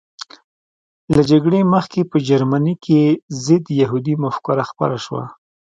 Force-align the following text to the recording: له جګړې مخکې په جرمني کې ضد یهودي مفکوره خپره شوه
له 1.15 1.21
جګړې 1.31 1.59
مخکې 1.73 2.01
په 2.11 2.17
جرمني 2.27 2.75
کې 2.85 3.01
ضد 3.45 3.65
یهودي 3.81 4.13
مفکوره 4.23 4.63
خپره 4.71 4.95
شوه 5.05 5.23